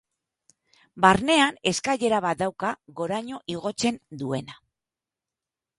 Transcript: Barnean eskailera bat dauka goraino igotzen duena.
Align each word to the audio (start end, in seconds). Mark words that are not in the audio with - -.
Barnean 1.05 1.59
eskailera 1.73 2.23
bat 2.27 2.41
dauka 2.41 2.73
goraino 3.03 3.43
igotzen 3.57 4.05
duena. 4.25 4.61